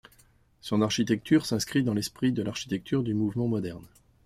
[0.61, 3.85] Son architecture s’inscrit dans l’esprit de l’architecture du Mouvement moderne.